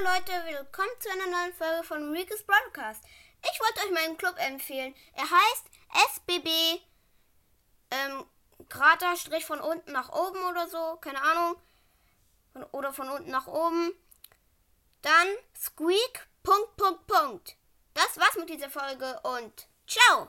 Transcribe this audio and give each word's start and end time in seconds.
Hallo 0.00 0.12
Leute, 0.14 0.32
willkommen 0.46 0.90
zu 0.98 1.10
einer 1.10 1.26
neuen 1.26 1.52
Folge 1.52 1.82
von 1.84 2.12
Rico's 2.12 2.42
Broadcast. 2.42 3.02
Ich 3.42 3.60
wollte 3.60 3.86
euch 3.86 3.92
meinen 3.92 4.16
Club 4.16 4.34
empfehlen. 4.38 4.94
Er 5.14 5.24
heißt 5.24 5.66
SBB 6.14 6.48
ähm, 7.90 8.24
Krater 8.68 9.16
Strich 9.16 9.44
von 9.44 9.60
unten 9.60 9.92
nach 9.92 10.10
oben 10.10 10.42
oder 10.44 10.68
so, 10.68 10.96
keine 11.00 11.20
Ahnung. 11.20 11.56
Von, 12.52 12.64
oder 12.72 12.92
von 12.92 13.10
unten 13.10 13.30
nach 13.30 13.46
oben. 13.46 13.92
Dann 15.02 15.28
Squeak, 15.56 16.28
Punkt, 16.42 16.76
Punkt, 16.76 17.06
Punkt. 17.06 17.56
Das 17.94 18.16
war's 18.16 18.36
mit 18.36 18.48
dieser 18.48 18.70
Folge 18.70 19.20
und 19.22 19.66
ciao! 19.86 20.28